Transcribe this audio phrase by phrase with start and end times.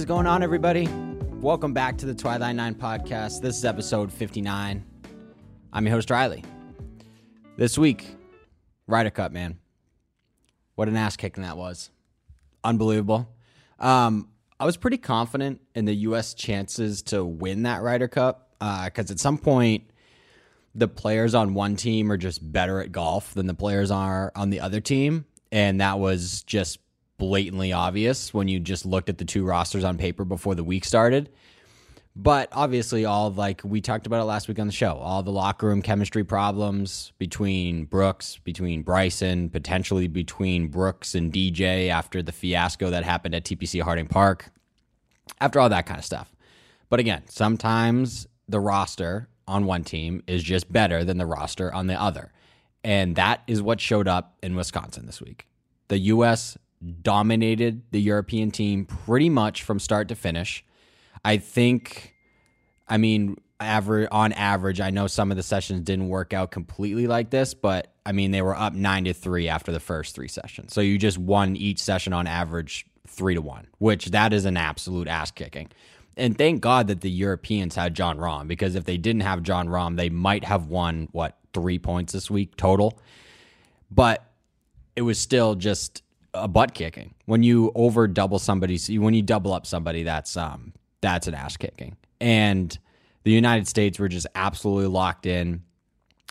[0.00, 0.88] is going on, everybody?
[1.42, 3.42] Welcome back to the Twilight Nine podcast.
[3.42, 4.82] This is episode 59.
[5.74, 6.42] I'm your host, Riley.
[7.58, 8.06] This week,
[8.86, 9.58] Ryder Cup, man.
[10.74, 11.90] What an ass kicking that was.
[12.64, 13.28] Unbelievable.
[13.78, 16.32] Um, I was pretty confident in the U.S.
[16.32, 19.84] chances to win that Ryder Cup because uh, at some point,
[20.74, 24.48] the players on one team are just better at golf than the players are on
[24.48, 25.26] the other team.
[25.52, 26.78] And that was just
[27.20, 30.86] blatantly obvious when you just looked at the two rosters on paper before the week
[30.86, 31.28] started.
[32.16, 35.30] But obviously, all like we talked about it last week on the show, all the
[35.30, 42.32] locker room chemistry problems between Brooks, between Bryson, potentially between Brooks and DJ after the
[42.32, 44.50] fiasco that happened at TPC Harding Park,
[45.40, 46.34] after all that kind of stuff.
[46.88, 51.86] But again, sometimes the roster on one team is just better than the roster on
[51.86, 52.32] the other.
[52.82, 55.46] And that is what showed up in Wisconsin this week.
[55.88, 56.56] The U.S
[57.02, 60.64] dominated the European team pretty much from start to finish.
[61.24, 62.14] I think,
[62.88, 67.06] I mean, average on average, I know some of the sessions didn't work out completely
[67.06, 70.28] like this, but I mean they were up nine to three after the first three
[70.28, 70.72] sessions.
[70.72, 74.56] So you just won each session on average three to one, which that is an
[74.56, 75.68] absolute ass kicking.
[76.16, 79.68] And thank God that the Europeans had Jon Rahm because if they didn't have Jon
[79.68, 82.98] Rahm, they might have won what three points this week total.
[83.90, 84.24] But
[84.96, 86.02] it was still just
[86.34, 87.14] a butt kicking.
[87.26, 91.56] When you over double somebody, when you double up somebody, that's um that's an ass
[91.56, 91.96] kicking.
[92.20, 92.76] And
[93.24, 95.62] the United States were just absolutely locked in.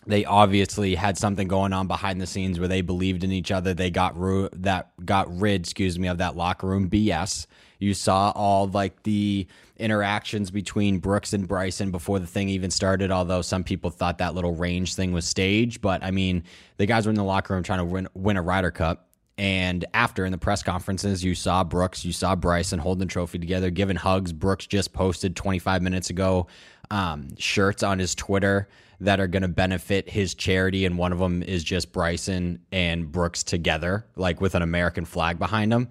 [0.08, 3.74] They obviously had something going on behind the scenes where they believed in each other.
[3.74, 7.46] They got ru- that got rid, excuse me, of that locker room BS.
[7.80, 9.46] You saw all like the
[9.78, 13.12] interactions between Brooks and Bryson before the thing even started.
[13.12, 16.44] Although some people thought that little range thing was staged, but I mean,
[16.78, 19.09] the guys were in the locker room trying to win win a Ryder Cup
[19.40, 23.40] and after in the press conferences, you saw Brooks, you saw Bryson holding the trophy
[23.40, 24.34] together, giving hugs.
[24.34, 26.48] Brooks just posted 25 minutes ago
[26.92, 28.68] um, shirts on his Twitter
[29.00, 33.10] that are going to benefit his charity, and one of them is just Bryson and
[33.10, 35.88] Brooks together, like with an American flag behind them.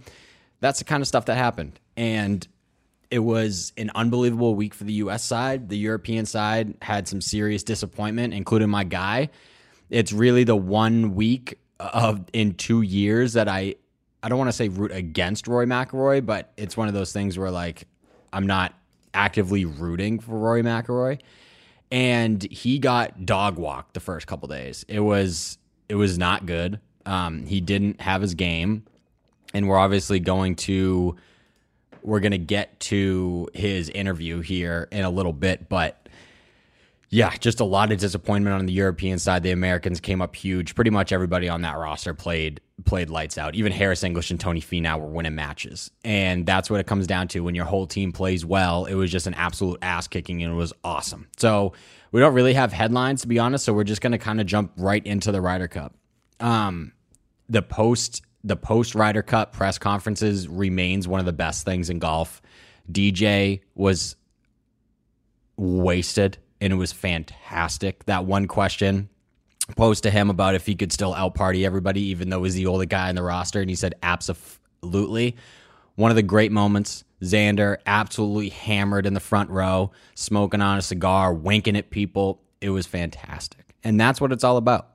[0.60, 2.46] That's the kind of stuff that happened, and
[3.10, 5.24] it was an unbelievable week for the U.S.
[5.24, 5.70] side.
[5.70, 9.30] The European side had some serious disappointment, including my guy.
[9.88, 13.76] It's really the one week of in two years that I
[14.22, 17.38] I don't want to say root against Roy McIlroy, but it's one of those things
[17.38, 17.86] where like
[18.32, 18.74] I'm not
[19.14, 21.20] actively rooting for Roy McIlroy,
[21.90, 24.84] and he got dog walked the first couple days.
[24.88, 26.80] It was it was not good.
[27.06, 28.84] Um, he didn't have his game,
[29.54, 31.16] and we're obviously going to
[32.02, 36.07] we're going to get to his interview here in a little bit, but
[37.10, 39.42] yeah, just a lot of disappointment on the European side.
[39.42, 40.74] The Americans came up huge.
[40.74, 43.54] Pretty much everybody on that roster played played lights out.
[43.54, 47.28] Even Harris English and Tony Finau were winning matches, and that's what it comes down
[47.28, 47.40] to.
[47.40, 50.56] When your whole team plays well, it was just an absolute ass kicking, and it
[50.56, 51.28] was awesome.
[51.38, 51.72] So
[52.12, 53.64] we don't really have headlines to be honest.
[53.64, 55.94] So we're just going to kind of jump right into the Ryder Cup.
[56.40, 56.92] Um,
[57.48, 62.00] the post the post Ryder Cup press conferences remains one of the best things in
[62.00, 62.42] golf.
[62.92, 64.14] DJ was
[65.56, 68.04] wasted and it was fantastic.
[68.06, 69.08] That one question
[69.76, 72.66] posed to him about if he could still out party everybody, even though he's the
[72.66, 75.36] older guy in the roster, and he said absolutely.
[75.96, 77.04] One of the great moments.
[77.20, 82.40] Xander absolutely hammered in the front row, smoking on a cigar, winking at people.
[82.60, 83.74] It was fantastic.
[83.82, 84.94] And that's what it's all about.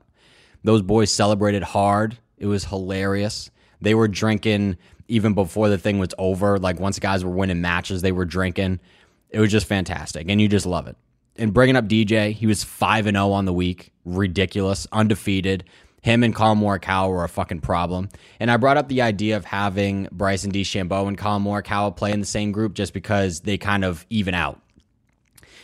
[0.62, 2.16] Those boys celebrated hard.
[2.38, 3.50] It was hilarious.
[3.82, 6.58] They were drinking even before the thing was over.
[6.58, 8.80] Like once guys were winning matches, they were drinking.
[9.28, 10.30] It was just fantastic.
[10.30, 10.96] And you just love it
[11.36, 13.92] and bringing up DJ, he was 5 and 0 on the week.
[14.04, 15.64] Ridiculous, undefeated.
[16.02, 18.10] Him and Collin Morikawa were a fucking problem.
[18.38, 22.20] And I brought up the idea of having Bryson DeChambeau and Collin Morikawa play in
[22.20, 24.60] the same group just because they kind of even out.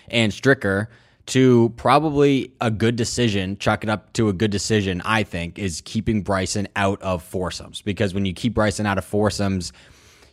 [0.08, 0.86] And Stricker,
[1.26, 5.82] to probably a good decision, chuck it up to a good decision, I think, is
[5.82, 7.82] keeping Bryson out of foursomes.
[7.82, 9.74] Because when you keep Bryson out of foursomes,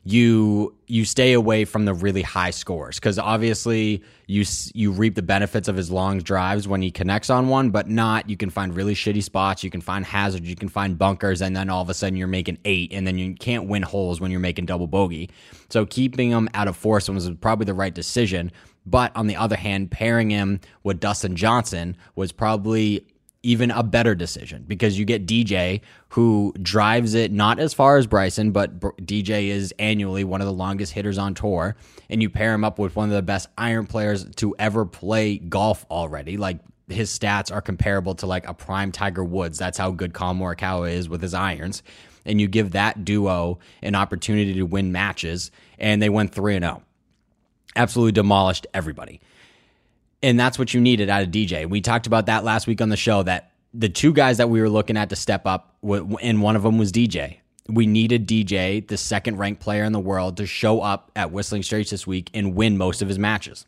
[0.10, 5.22] you you stay away from the really high scores because obviously you you reap the
[5.22, 8.74] benefits of his long drives when he connects on one, but not you can find
[8.74, 11.90] really shitty spots, you can find hazards, you can find bunkers, and then all of
[11.90, 14.88] a sudden you're making eight, and then you can't win holes when you're making double
[14.88, 15.30] bogey.
[15.68, 18.54] So keeping him out of foursomes was probably the right decision.
[18.86, 23.06] But on the other hand, pairing him with Dustin Johnson was probably
[23.48, 25.80] even a better decision because you get DJ
[26.10, 30.54] who drives it not as far as Bryson, but DJ is annually one of the
[30.54, 31.78] longest hitters on tour,
[32.10, 35.38] and you pair him up with one of the best iron players to ever play
[35.38, 36.36] golf already.
[36.36, 36.60] Like
[36.90, 39.58] his stats are comparable to like a prime Tiger Woods.
[39.58, 41.84] That's how good Collin Morikawa is with his irons.
[42.26, 46.84] and you give that duo an opportunity to win matches, and they went 3 0.
[47.78, 49.22] Absolutely demolished everybody.
[50.24, 51.70] And that's what you needed out of DJ.
[51.70, 54.62] We talked about that last week on the show that the two guys that we
[54.62, 57.38] were looking at to step up, and one of them was DJ.
[57.70, 61.64] We needed DJ, the second ranked player in the world, to show up at Whistling
[61.64, 63.66] Straits this week and win most of his matches.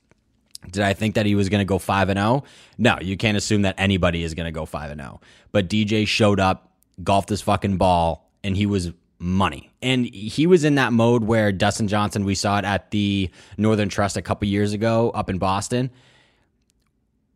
[0.71, 2.43] Did I think that he was going to go 5 and 0?
[2.77, 5.21] No, you can't assume that anybody is going to go 5 and 0.
[5.51, 6.73] But DJ showed up,
[7.03, 9.69] golfed his fucking ball, and he was money.
[9.81, 13.89] And he was in that mode where Dustin Johnson, we saw it at the Northern
[13.89, 15.91] Trust a couple years ago up in Boston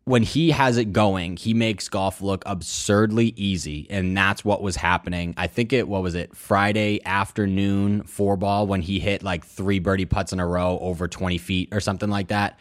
[0.04, 4.76] when he has it going, he makes golf look absurdly easy, and that's what was
[4.76, 5.32] happening.
[5.36, 9.78] I think it what was it Friday afternoon four ball when he hit like three
[9.78, 12.58] birdie putts in a row over twenty feet or something like that,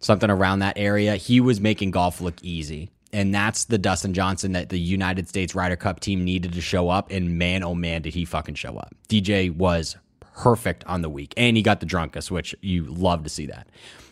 [0.00, 1.16] something around that area.
[1.16, 5.54] He was making golf look easy, and that's the Dustin Johnson that the United States
[5.54, 7.10] Ryder Cup team needed to show up.
[7.10, 8.94] And man, oh man, did he fucking show up!
[9.08, 9.96] DJ was
[10.36, 13.66] perfect on the week, and he got the drunkest, which you love to see that.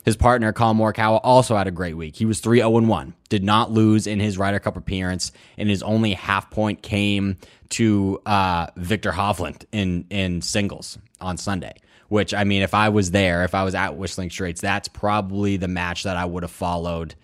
[0.04, 2.16] His partner, Collin Morikawa, also had a great week.
[2.16, 5.82] He was 3 0 1, did not lose in his Ryder Cup appearance, and his
[5.82, 7.36] only half point came
[7.70, 11.74] to uh, Viktor Hovland in, in singles on Sunday.
[12.08, 15.56] Which, I mean, if I was there, if I was at Whistling Straits, that's probably
[15.56, 17.14] the match that I would have followed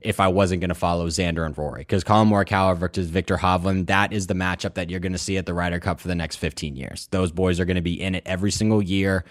[0.00, 1.80] if I wasn't going to follow Xander and Rory.
[1.80, 5.36] Because Collin Morikawa versus Viktor Hovland, that is the matchup that you're going to see
[5.36, 7.08] at the Ryder Cup for the next 15 years.
[7.10, 9.24] Those boys are going to be in it every single year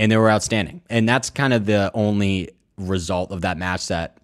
[0.00, 0.80] and they were outstanding.
[0.88, 4.16] And that's kind of the only result of that match that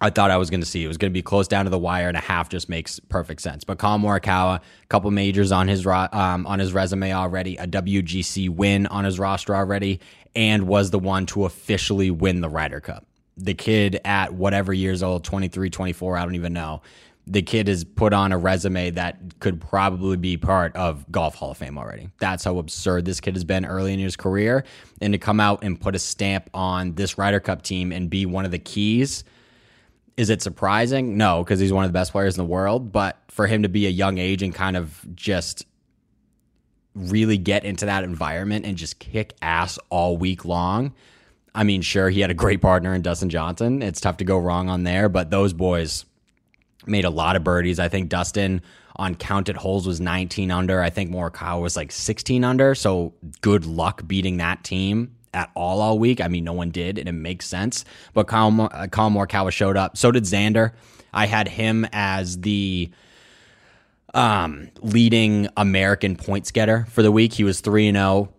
[0.00, 0.84] I thought I was going to see.
[0.84, 3.00] It was going to be close down to the wire, and a half just makes
[3.00, 3.64] perfect sense.
[3.64, 8.48] But Collin Morikawa, a couple majors on his um, on his resume already, a WGC
[8.48, 9.98] win on his roster already,
[10.36, 13.07] and was the one to officially win the Ryder Cup.
[13.38, 16.82] The kid at whatever years old, 23, 24, I don't even know,
[17.26, 21.50] the kid has put on a resume that could probably be part of Golf Hall
[21.50, 22.08] of Fame already.
[22.18, 24.64] That's how absurd this kid has been early in his career.
[25.00, 28.24] And to come out and put a stamp on this Ryder Cup team and be
[28.24, 29.24] one of the keys,
[30.16, 31.16] is it surprising?
[31.16, 32.92] No, because he's one of the best players in the world.
[32.92, 35.66] But for him to be a young age and kind of just
[36.94, 40.94] really get into that environment and just kick ass all week long.
[41.58, 43.82] I mean, sure, he had a great partner in Dustin Johnson.
[43.82, 46.04] It's tough to go wrong on there, but those boys
[46.86, 47.80] made a lot of birdies.
[47.80, 48.62] I think Dustin
[48.94, 50.80] on counted holes was 19 under.
[50.80, 52.76] I think Morikawa was like 16 under.
[52.76, 56.20] So good luck beating that team at all all week.
[56.20, 57.84] I mean, no one did, and it makes sense.
[58.14, 59.96] But Collin, uh, Collin Morikawa showed up.
[59.96, 60.74] So did Xander.
[61.12, 62.88] I had him as the
[64.14, 67.32] um, leading American points getter for the week.
[67.32, 68.32] He was 3 0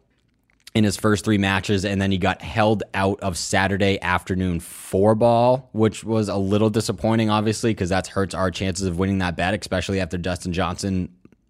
[0.75, 5.15] in his first three matches, and then he got held out of Saturday afternoon four
[5.15, 9.35] ball, which was a little disappointing, obviously, because that hurts our chances of winning that
[9.35, 11.09] bet, especially after Dustin Johnson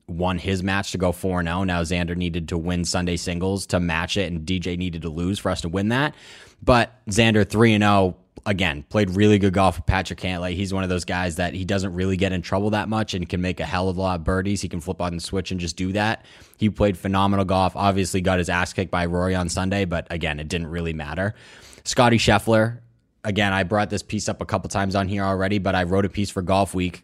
[0.09, 1.63] won his match to go 4 0.
[1.63, 5.39] Now Xander needed to win Sunday singles to match it, and DJ needed to lose
[5.39, 6.15] for us to win that.
[6.61, 8.15] But Xander 3 0
[8.45, 10.55] again, played really good golf with Patrick Cantlay.
[10.55, 13.27] He's one of those guys that he doesn't really get in trouble that much and
[13.27, 14.61] can make a hell of a lot of birdies.
[14.61, 16.25] He can flip on the switch and just do that.
[16.57, 17.75] He played phenomenal golf.
[17.75, 21.35] Obviously, got his ass kicked by Rory on Sunday, but again, it didn't really matter.
[21.83, 22.79] Scotty Scheffler,
[23.23, 26.05] again, I brought this piece up a couple times on here already, but I wrote
[26.05, 27.03] a piece for Golf Week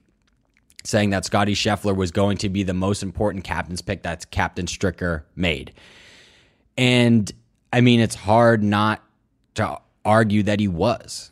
[0.84, 4.66] saying that Scotty Scheffler was going to be the most important captain's pick that Captain
[4.68, 5.74] Stricker made.
[6.78, 7.32] And
[7.74, 9.02] I mean, it's hard not
[9.56, 11.32] to argue that he was.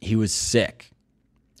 [0.00, 0.90] He was sick.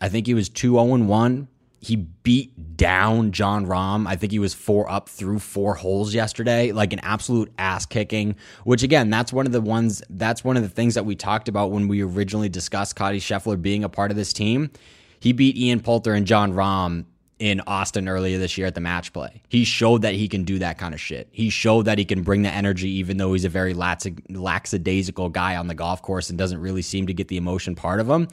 [0.00, 1.48] I think he was 2 0 1.
[1.80, 4.06] He beat down Jon Rahm.
[4.06, 8.36] I think he was four up through four holes yesterday, like an absolute ass kicking.
[8.64, 10.00] Which again, that's one of the ones.
[10.08, 13.60] That's one of the things that we talked about when we originally discussed Scotty Scheffler
[13.60, 14.70] being a part of this team.
[15.18, 17.04] He beat Ian Poulter and Jon Rahm
[17.38, 19.42] in Austin earlier this year at the match play.
[19.48, 21.28] He showed that he can do that kind of shit.
[21.32, 25.56] He showed that he can bring the energy, even though he's a very lackadaisical guy
[25.56, 28.28] on the golf course and doesn't really seem to get the emotion part of him.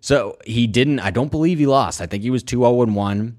[0.00, 2.00] So he didn't, I don't believe he lost.
[2.00, 3.38] I think he was 2 0 1,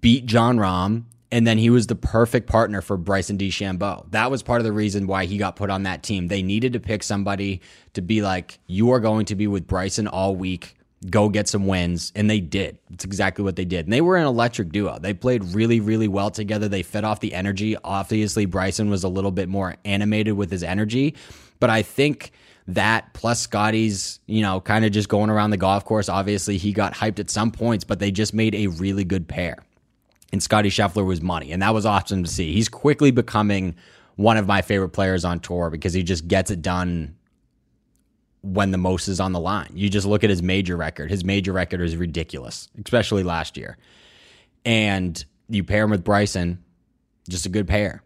[0.00, 4.10] beat Jon Rahm, and then he was the perfect partner for Bryson DeChambeau.
[4.10, 6.28] That was part of the reason why he got put on that team.
[6.28, 7.60] They needed to pick somebody
[7.94, 10.74] to be like, you are going to be with Bryson all week
[11.10, 12.12] go get some wins.
[12.14, 12.78] And they did.
[12.90, 13.86] It's exactly what they did.
[13.86, 14.98] And they were an electric duo.
[14.98, 16.68] They played really, really well together.
[16.68, 17.76] They fed off the energy.
[17.84, 21.14] Obviously, Bryson was a little bit more animated with his energy.
[21.60, 22.32] But I think
[22.68, 26.08] that plus Scotty's, you know, kind of just going around the golf course.
[26.08, 29.58] Obviously, he got hyped at some points, but they just made a really good pair.
[30.32, 31.52] And Scotty Scheffler was money.
[31.52, 32.52] And that was awesome to see.
[32.52, 33.76] He's quickly becoming
[34.16, 37.16] one of my favorite players on tour because he just gets it done
[38.44, 39.70] when the most is on the line.
[39.74, 41.10] You just look at his major record.
[41.10, 43.78] His major record is ridiculous, especially last year.
[44.66, 46.62] And you pair him with Bryson,
[47.28, 48.02] Just a good pair.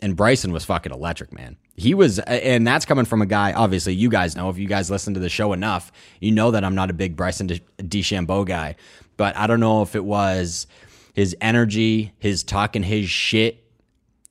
[0.00, 1.56] And Bryson was fucking electric, man.
[1.76, 4.90] He was, and that's coming from a guy, obviously, you guys know, if you guys
[4.90, 8.76] listen to the show enough, you know that I'm not a big Bryson DeChambeau guy.
[9.16, 10.66] But I don't know if it was
[11.14, 13.64] his energy, his talking his shit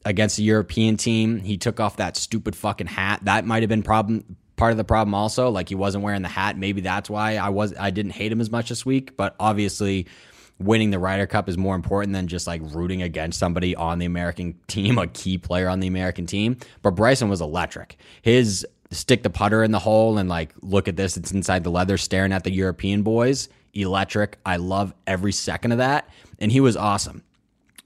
[0.05, 1.41] against the European team.
[1.41, 3.25] He took off that stupid fucking hat.
[3.25, 5.49] That might have been problem part of the problem also.
[5.49, 6.57] Like he wasn't wearing the hat.
[6.57, 9.17] Maybe that's why I was I didn't hate him as much this week.
[9.17, 10.05] But obviously
[10.59, 14.05] winning the Ryder Cup is more important than just like rooting against somebody on the
[14.05, 16.57] American team, a key player on the American team.
[16.83, 17.97] But Bryson was electric.
[18.21, 21.71] His stick the putter in the hole and like look at this, it's inside the
[21.71, 23.49] leather staring at the European boys.
[23.73, 24.37] Electric.
[24.45, 26.09] I love every second of that.
[26.37, 27.23] And he was awesome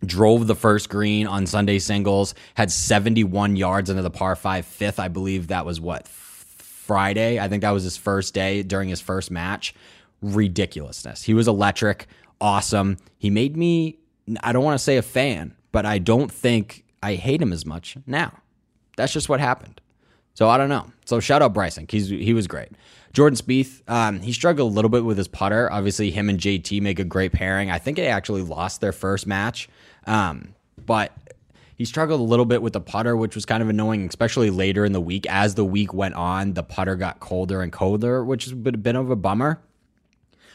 [0.06, 5.00] drove the first green on Sunday singles, had 71 yards into the par five fifth.
[5.00, 6.06] I believe that was what
[6.86, 7.40] Friday.
[7.40, 9.74] I think that was his first day during his first match.
[10.22, 11.24] Ridiculousness.
[11.24, 12.08] He was electric,
[12.40, 12.98] awesome.
[13.18, 13.98] He made me,
[14.42, 17.66] I don't want to say a fan, but I don't think I hate him as
[17.66, 18.34] much now.
[18.98, 19.82] That's just what happened.
[20.34, 20.92] So I don't know.
[21.06, 21.86] So shout out Bryson.
[21.90, 22.70] He's, he was great.
[23.14, 25.72] Jordan Spieth, um, he struggled a little bit with his putter.
[25.72, 27.70] Obviously, him and JT make a great pairing.
[27.70, 29.70] I think they actually lost their first match,
[30.08, 31.12] um, but
[31.76, 34.86] he struggled a little bit with the putter, which was kind of annoying, especially later
[34.86, 35.26] in the week.
[35.30, 38.78] As the week went on, the putter got colder and colder, which has been a
[38.78, 39.60] bit of a bummer.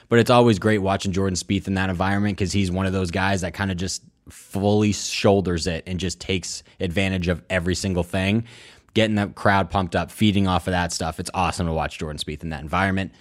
[0.08, 3.10] But it's always great watching Jordan Spieth in that environment because he's one of those
[3.10, 8.02] guys that kind of just fully shoulders it and just takes advantage of every single
[8.02, 8.44] thing
[8.94, 11.20] getting the crowd pumped up, feeding off of that stuff.
[11.20, 13.12] It's awesome to watch Jordan Spieth in that environment.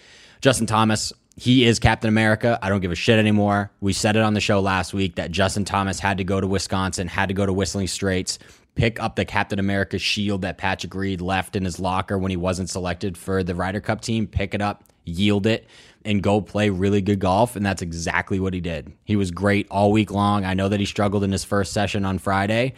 [0.41, 2.57] Justin Thomas, he is Captain America.
[2.63, 3.69] I don't give a shit anymore.
[3.79, 6.47] We said it on the show last week that Justin Thomas had to go to
[6.47, 8.39] Wisconsin, had to go to Whistling Straits,
[8.73, 12.37] pick up the Captain America shield that Patrick Reed left in his locker when he
[12.37, 15.67] wasn't selected for the Ryder Cup team, pick it up, yield it,
[16.03, 17.55] and go play really good golf.
[17.55, 18.91] And that's exactly what he did.
[19.05, 20.43] He was great all week long.
[20.43, 22.73] I know that he struggled in his first session on Friday,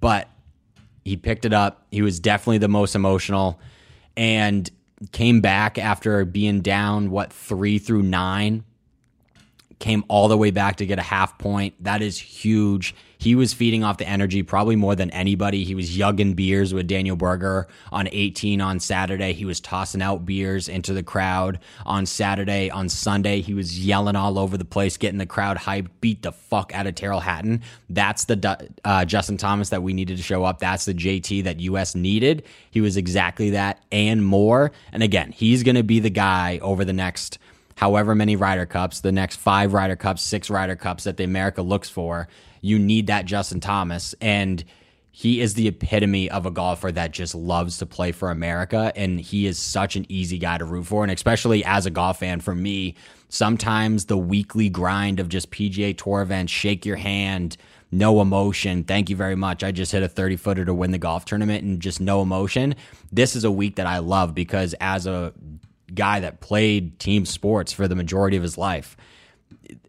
[0.00, 0.28] but
[1.04, 1.84] he picked it up.
[1.90, 3.58] He was definitely the most emotional
[4.16, 4.70] and
[5.12, 8.64] came back after being down, what, three through nine
[9.84, 11.74] came all the way back to get a half point.
[11.84, 12.94] That is huge.
[13.18, 15.62] He was feeding off the energy probably more than anybody.
[15.62, 19.34] He was yugging beers with Daniel Berger on 18 on Saturday.
[19.34, 22.70] He was tossing out beers into the crowd on Saturday.
[22.70, 26.32] On Sunday, he was yelling all over the place, getting the crowd hyped, beat the
[26.32, 27.60] fuck out of Tyrrell Hatton.
[27.90, 30.60] That's the uh, Justin Thomas that we needed to show up.
[30.60, 32.44] That's the JT that US needed.
[32.70, 34.72] He was exactly that and more.
[34.92, 37.38] And again, he's going to be the guy over the next–
[37.76, 41.62] however many Ryder Cups, the next five Ryder Cups, six Ryder Cups that the America
[41.62, 42.28] looks for,
[42.60, 44.14] you need that Justin Thomas.
[44.20, 44.64] And
[45.16, 48.92] he is the epitome of a golfer that just loves to play for America.
[48.96, 51.04] And he is such an easy guy to root for.
[51.04, 52.96] And especially as a golf fan, for me,
[53.28, 57.56] sometimes the weekly grind of just PGA Tour events, shake your hand,
[57.92, 58.82] no emotion.
[58.82, 59.62] Thank you very much.
[59.62, 62.74] I just hit a 30 footer to win the golf tournament and just no emotion.
[63.12, 65.32] This is a week that I love because as a
[65.92, 68.96] guy that played team sports for the majority of his life,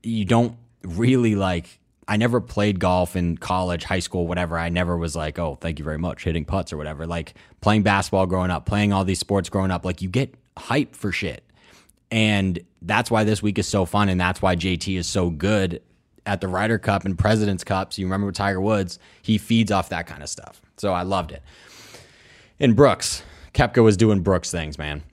[0.04, 1.80] you don't really like.
[2.08, 4.60] I never played golf in college, high school, whatever.
[4.60, 7.08] I never was like, oh, thank you very much, hitting putts or whatever.
[7.08, 10.96] Like playing basketball growing up, playing all these sports growing up, like you get hype
[10.96, 11.44] for shit.
[12.12, 14.10] And that's why this week is so fun.
[14.10, 15.82] And that's why JT is so good
[16.28, 17.98] at the Ryder Cup and President's Cups.
[17.98, 20.62] You remember with Tiger Woods, he feeds off that kind of stuff.
[20.78, 21.42] So I loved it.
[22.60, 23.24] And Brooks,
[23.54, 25.04] Koepka was doing Brooks things, man.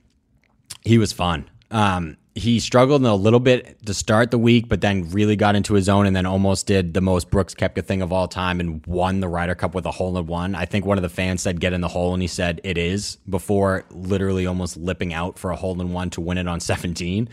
[0.85, 1.49] He was fun.
[1.71, 5.75] Um, he struggled a little bit to start the week, but then really got into
[5.75, 8.85] his own and then almost did the most Brooks Koepka thing of all time and
[8.87, 10.55] won the Ryder Cup with a hole in one.
[10.55, 12.77] I think one of the fans said, get in the hole, and he said, it
[12.77, 16.59] is, before literally almost lipping out for a hole in one to win it on
[16.59, 17.29] 17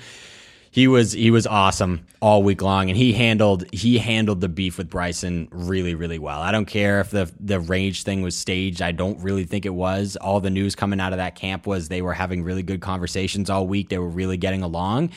[0.70, 4.78] he was he was awesome all week long, and he handled he handled the beef
[4.78, 6.40] with Bryson really really well.
[6.40, 8.80] I don't care if the the rage thing was staged.
[8.80, 10.16] I don't really think it was.
[10.16, 13.50] All the news coming out of that camp was they were having really good conversations
[13.50, 13.88] all week.
[13.88, 15.10] They were really getting along.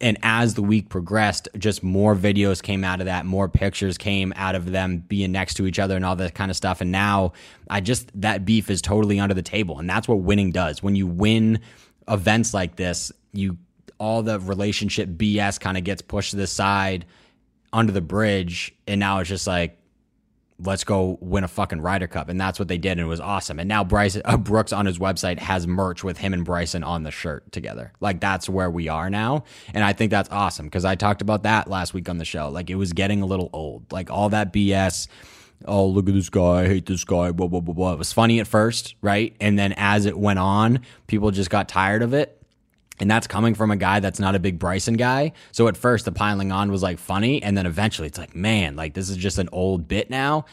[0.00, 4.32] And as the week progressed, just more videos came out of that, more pictures came
[4.36, 6.80] out of them being next to each other and all that kind of stuff.
[6.80, 7.32] And now
[7.70, 9.78] I just, that beef is totally under the table.
[9.78, 10.82] And that's what winning does.
[10.82, 11.60] When you win
[12.08, 13.56] events like this, you
[13.98, 17.06] all the relationship BS kind of gets pushed to the side
[17.72, 19.78] under the bridge, and now it's just like,
[20.60, 23.20] let's go win a fucking Ryder Cup, and that's what they did, and it was
[23.20, 23.58] awesome.
[23.58, 27.02] And now Bryson uh, Brooks on his website has merch with him and Bryson on
[27.02, 27.92] the shirt together.
[28.00, 31.42] Like that's where we are now, and I think that's awesome because I talked about
[31.42, 32.48] that last week on the show.
[32.48, 35.08] Like it was getting a little old, like all that BS.
[35.66, 36.62] Oh, look at this guy.
[36.62, 37.32] I hate this guy.
[37.32, 37.92] Blah, blah, blah, blah.
[37.92, 39.34] It was funny at first, right?
[39.40, 42.43] And then as it went on, people just got tired of it.
[43.00, 45.32] And that's coming from a guy that's not a big Bryson guy.
[45.52, 47.42] So at first, the piling on was like funny.
[47.42, 50.44] And then eventually, it's like, man, like this is just an old bit now.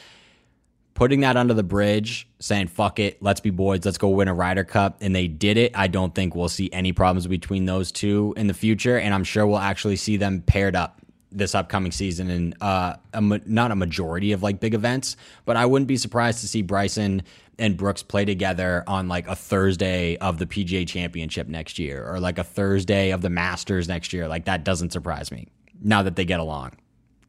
[0.94, 4.34] putting that under the bridge, saying "fuck it, let's be boys, let's go win a
[4.34, 5.72] Ryder Cup," and they did it.
[5.74, 9.24] I don't think we'll see any problems between those two in the future, and I'm
[9.24, 11.01] sure we'll actually see them paired up
[11.32, 15.66] this upcoming season and uh, a, not a majority of like big events, but I
[15.66, 17.22] wouldn't be surprised to see Bryson
[17.58, 22.20] and Brooks play together on like a Thursday of the PGA Championship next year, or
[22.20, 24.28] like a Thursday of the Masters next year.
[24.28, 25.48] Like that doesn't surprise me.
[25.80, 26.72] Now that they get along,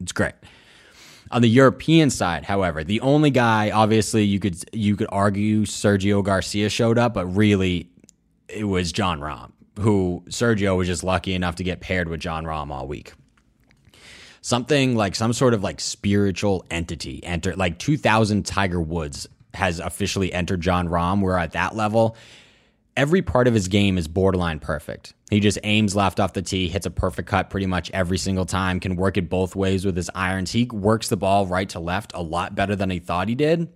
[0.00, 0.34] it's great.
[1.30, 6.22] On the European side, however, the only guy, obviously, you could you could argue Sergio
[6.22, 7.88] Garcia showed up, but really,
[8.48, 12.44] it was Jon Rahm, who Sergio was just lucky enough to get paired with Jon
[12.44, 13.14] Rahm all week.
[14.44, 20.34] Something like some sort of like spiritual entity enter like 2000 Tiger Woods has officially
[20.34, 21.22] entered Jon Rahm.
[21.22, 22.14] We're at that level
[22.96, 25.14] every part of his game is borderline perfect.
[25.30, 28.46] He just aims left off the tee, hits a perfect cut pretty much every single
[28.46, 30.52] time, can work it both ways with his irons.
[30.52, 33.68] He works the ball right to left a lot better than he thought he did.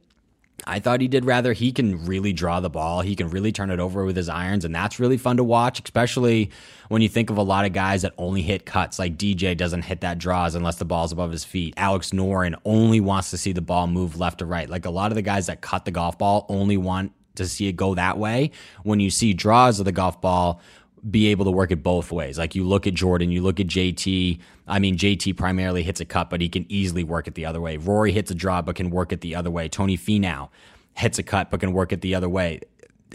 [0.67, 1.53] I thought he did rather.
[1.53, 3.01] He can really draw the ball.
[3.01, 5.81] He can really turn it over with his irons, and that's really fun to watch,
[5.85, 6.51] especially
[6.89, 8.99] when you think of a lot of guys that only hit cuts.
[8.99, 11.75] Like DJ doesn't hit that draws unless the ball's above his feet.
[11.77, 14.69] Alex Noren only wants to see the ball move left to right.
[14.69, 17.69] Like a lot of the guys that cut the golf ball only want to see
[17.69, 18.51] it go that way.
[18.83, 20.61] When you see draws of the golf ball,
[21.09, 22.39] be able to work it both ways.
[22.39, 24.39] Like you look at Jordan, you look at JT.
[24.67, 27.61] I mean, JT primarily hits a cut, but he can easily work it the other
[27.61, 27.77] way.
[27.77, 29.69] Rory hits a draw, but can work it the other way.
[29.69, 30.49] Tony Finau
[30.95, 32.61] hits a cut, but can work it the other way.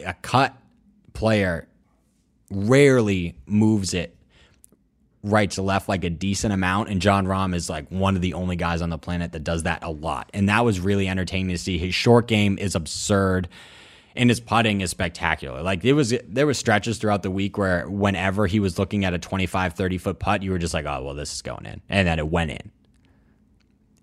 [0.05, 0.55] A cut
[1.13, 1.67] player
[2.49, 4.15] rarely moves it
[5.23, 6.89] right to left like a decent amount.
[6.89, 9.63] And Jon Rahm is like one of the only guys on the planet that does
[9.63, 10.29] that a lot.
[10.33, 11.77] And that was really entertaining to see.
[11.77, 13.47] His short game is absurd
[14.15, 15.61] and his putting is spectacular.
[15.61, 19.13] Like it was there were stretches throughout the week where whenever he was looking at
[19.13, 21.81] a 25 30 foot putt, you were just like, "Oh, well this is going in."
[21.89, 22.71] And then it went in.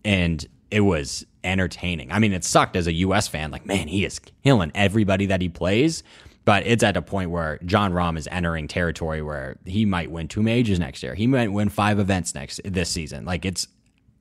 [0.04, 2.12] And it was entertaining.
[2.12, 5.40] I mean, it sucked as a US fan like, "Man, he is killing everybody that
[5.40, 6.02] he plays."
[6.44, 10.26] But it's at a point where Jon Rahm is entering territory where he might win
[10.26, 11.14] two majors next year.
[11.14, 13.24] He might win five events next this season.
[13.26, 13.68] Like it's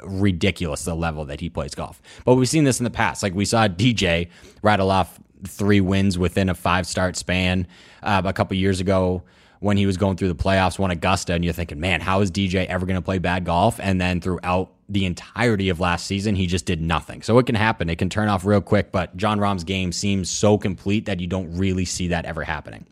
[0.04, 2.02] ridiculous the level that he plays golf.
[2.26, 3.24] But we've seen this in the past.
[3.24, 4.30] Like we saw DJ
[4.62, 7.68] rattle off three wins within a five start span
[8.04, 9.24] uh, a couple years ago
[9.60, 12.32] when he was going through the playoffs, won Augusta, and you're thinking, man, how is
[12.32, 13.80] DJ ever going to play bad golf?
[13.82, 17.22] And then throughout the entirety of last season, he just did nothing.
[17.22, 17.90] So it can happen.
[17.90, 21.28] It can turn off real quick, but Jon Rahm's game seems so complete that you
[21.28, 22.86] don't really see that ever happening.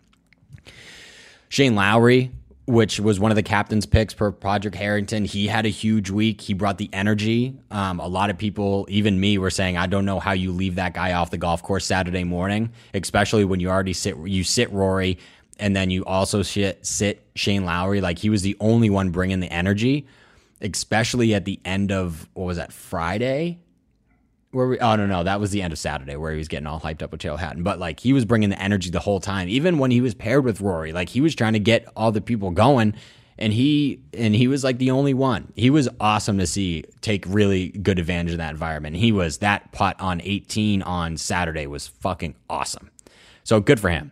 [1.49, 2.31] Shane Lowry
[2.67, 5.23] which was one of the captain's picks per Padraig Harrington.
[5.23, 6.41] He had a huge week.
[6.41, 7.55] He brought the energy.
[7.71, 10.75] Um, a lot of people, even me, were saying, "I don't know how you leave
[10.75, 14.69] that guy off the golf course Saturday morning, especially when you already sit you sit
[14.71, 15.17] Rory,
[15.57, 18.01] and then you also sit, sit Shane Lowry.
[18.01, 20.05] Like he was the only one bringing the energy,
[20.61, 23.59] especially at the end of what was that Friday."
[24.57, 26.65] Where we, oh no no that was the end of Saturday where he was getting
[26.65, 29.19] all hyped up with Taylor Hatton, but like he was bringing the energy the whole
[29.19, 29.47] time.
[29.47, 32.21] Even when he was paired with Rory, like he was trying to get all the
[32.21, 32.95] people going,
[33.37, 35.53] and he and he was like the only one.
[35.55, 38.95] He was awesome to see take really good advantage of that environment.
[38.95, 42.89] He was that putt on 18 on Saturday was fucking awesome.
[43.43, 44.11] So good for him.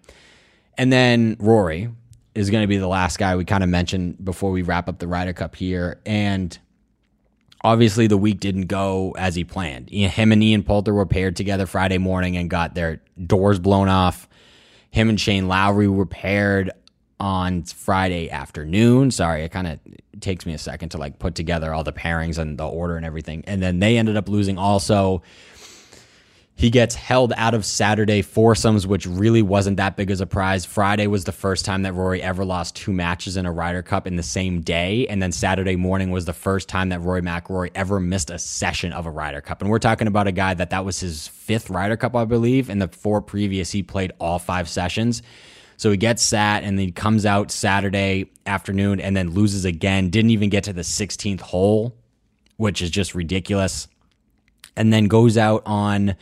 [0.77, 1.89] And then Rory
[2.35, 4.99] is going to be the last guy we kind of mentioned before we wrap up
[4.99, 6.57] the Ryder Cup here, and
[7.65, 9.89] obviously the week didn't go as he planned.
[9.89, 14.29] Him and Ian Poulter were paired together Friday morning and got their doors blown off.
[14.91, 16.71] Him and Shane Lowry were paired
[17.19, 19.09] on Friday afternoon.
[19.09, 19.79] Sorry, it kind of
[20.21, 23.05] takes me a second to like put together all the pairings and the order and
[23.05, 23.43] everything.
[23.47, 25.23] And then they ended up losing also.
[26.57, 30.63] He gets held out of Saturday foursomes, which really wasn't that big of a prize.
[30.63, 34.07] Friday was the first time that Rory ever lost two matches in a Ryder Cup
[34.07, 35.05] in the same day.
[35.07, 38.93] And then Saturday morning was the first time that Rory McIlroy ever missed a session
[38.93, 39.61] of a Ryder Cup.
[39.61, 42.69] And we're talking about a guy that that was his fifth Ryder Cup, I believe.
[42.69, 45.23] In the four previous, he played all five sessions.
[45.75, 50.09] So he gets sat and then he comes out Saturday afternoon and then loses again.
[50.09, 51.97] Didn't even get to the 16th hole,
[52.55, 53.89] which is just ridiculous.
[54.77, 56.15] And then goes out on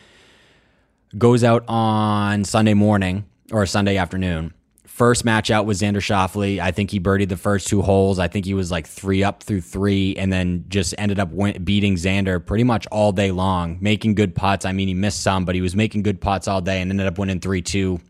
[1.17, 4.53] goes out on Sunday morning or Sunday afternoon.
[4.85, 6.59] First match out was Xander Schauffele.
[6.59, 8.19] I think he birdied the first two holes.
[8.19, 11.31] I think he was like three up through three, and then just ended up
[11.63, 14.65] beating Xander pretty much all day long, making good putts.
[14.65, 17.07] I mean, he missed some, but he was making good putts all day, and ended
[17.07, 18.01] up winning three two.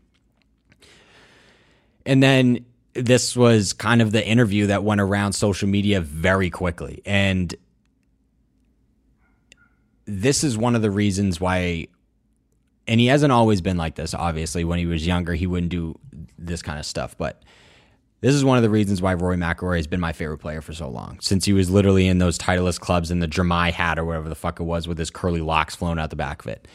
[2.04, 7.00] And then this was kind of the interview that went around social media very quickly,
[7.06, 7.54] and
[10.04, 11.88] this is one of the reasons why
[12.86, 14.14] and he hasn't always been like this.
[14.14, 15.98] Obviously, when he was younger, he wouldn't do
[16.38, 17.16] this kind of stuff.
[17.16, 17.42] But
[18.20, 20.72] this is one of the reasons why Rory McIlroy has been my favorite player for
[20.72, 21.18] so long.
[21.20, 24.34] Since he was literally in those Titleist clubs in the Dramai hat or whatever the
[24.34, 26.66] fuck it was, with his curly locks flowing out the back of it.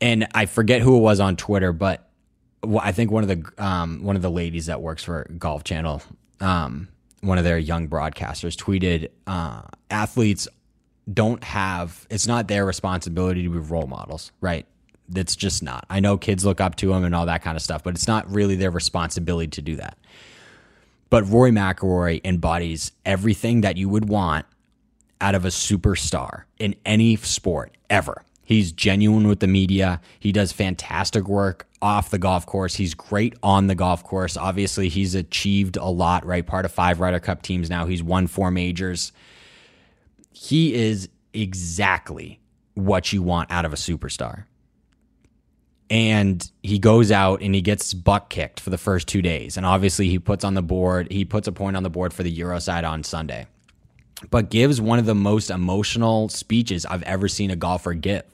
[0.00, 2.10] and I forget who it was on Twitter, but
[2.80, 6.02] I think one of the um, one of the ladies that works for Golf Channel,
[6.40, 6.88] um,
[7.20, 10.48] one of their young broadcasters, tweeted, uh, "Athletes
[11.12, 12.06] don't have.
[12.10, 14.66] It's not their responsibility to be role models, right?
[15.14, 15.84] It's just not.
[15.90, 18.08] I know kids look up to him and all that kind of stuff, but it's
[18.08, 19.98] not really their responsibility to do that.
[21.10, 24.46] But Rory McIlroy embodies everything that you would want
[25.20, 28.22] out of a superstar in any sport ever.
[28.44, 30.00] He's genuine with the media.
[30.18, 32.74] He does fantastic work off the golf course.
[32.74, 34.36] He's great on the golf course.
[34.36, 36.46] Obviously, he's achieved a lot, right?
[36.46, 37.86] Part of five Ryder Cup teams now.
[37.86, 39.12] He's won four majors.
[40.32, 42.40] He is exactly
[42.74, 44.44] what you want out of a superstar.
[45.90, 49.56] And he goes out and he gets butt kicked for the first two days.
[49.56, 52.22] And obviously, he puts on the board, he puts a point on the board for
[52.22, 53.46] the Euro side on Sunday,
[54.30, 58.24] but gives one of the most emotional speeches I've ever seen a golfer give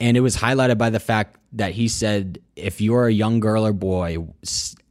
[0.00, 3.66] and it was highlighted by the fact that he said, if you're a young girl
[3.66, 4.18] or boy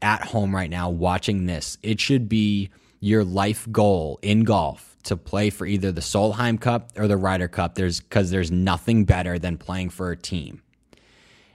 [0.01, 5.15] at home right now watching this, it should be your life goal in golf to
[5.15, 7.75] play for either the Solheim Cup or the Ryder Cup.
[7.75, 10.61] There's because there's nothing better than playing for a team.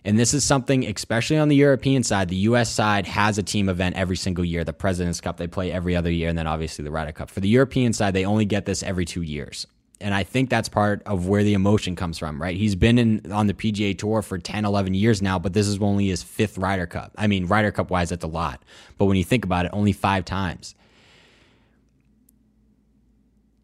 [0.05, 3.69] And this is something, especially on the European side, the US side has a team
[3.69, 4.65] event every single year.
[4.65, 7.31] The President's Cup, they play every other year, and then obviously the Ryder Cup.
[7.31, 9.67] For the European side, they only get this every two years
[10.01, 12.57] and I think that's part of where the emotion comes from, right?
[12.57, 15.79] He's been in on the PGA Tour for 10, 11 years now, but this is
[15.81, 17.13] only his fifth Ryder Cup.
[17.19, 18.63] I mean, Ryder Cup wise, that's a lot.
[18.97, 20.75] But when you think about it, only five times.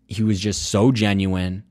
[0.06, 1.64] He was just so genuine.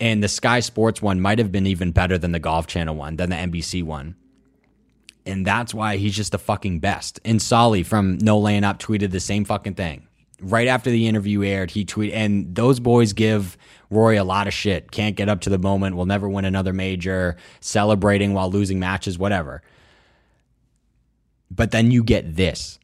[0.00, 3.16] And the Sky Sports one might have been even better than the Golf Channel one,
[3.16, 4.14] than the NBC one.
[5.26, 7.20] And that's why he's just the fucking best.
[7.24, 10.08] And Soly from No Laying Up tweeted the same fucking thing
[10.40, 13.56] right after the interview aired, he tweeted, and those boys give
[13.90, 14.90] Rory a lot of shit.
[14.90, 19.18] Can't get up to the moment, will never win another major, celebrating while losing matches,
[19.18, 19.62] whatever.
[21.50, 22.78] But then you get this,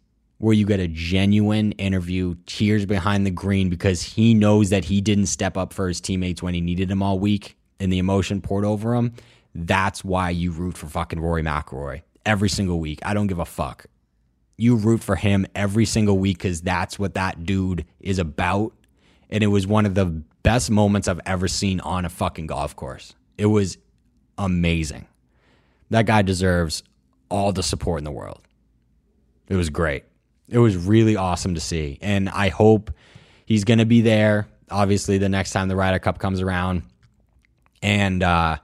[0.44, 5.00] where you get a genuine interview, tears behind the green, because he knows that he
[5.00, 8.42] didn't step up for his teammates when he needed them all week and the emotion
[8.42, 9.14] poured over him.
[9.54, 12.98] That's why you root for fucking Rory McIlroy every single week.
[13.06, 13.86] I don't give a fuck
[14.58, 18.74] you root for him every single week because that's what that dude is about.
[19.30, 20.04] And it was one of the
[20.42, 23.14] best moments I've ever seen on a fucking golf course.
[23.38, 23.78] It was
[24.36, 25.06] amazing.
[25.88, 26.82] That guy deserves
[27.30, 28.42] all the support in the world.
[29.48, 30.04] It was great.
[30.48, 31.98] It was really awesome to see.
[32.02, 32.90] And I hope
[33.46, 36.82] he's going to be there, obviously, the next time the Ryder Cup comes around.
[37.82, 38.58] And uh,